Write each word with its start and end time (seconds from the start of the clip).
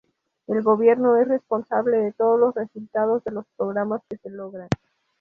El 0.47 0.63
gobierno 0.63 1.15
es 1.17 1.27
responsable 1.27 1.97
de 1.97 2.11
todos 2.13 2.39
los 2.39 2.55
resultados 2.55 3.23
de 3.23 3.29
los 3.29 3.45
programas 3.55 4.01
que 4.09 4.17
se 4.17 4.31
logran. 4.31 4.67